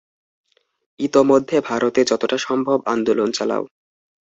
ইতোমধ্যে 0.99 1.57
ভারতে 1.61 2.01
যতটা 2.05 2.37
সম্ভব 2.37 2.77
আন্দোলন 2.85 3.29
চালাও। 3.31 3.63